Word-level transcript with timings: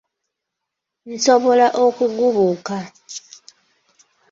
Nsobola 1.11 1.67
okugubuuka! 1.85 2.77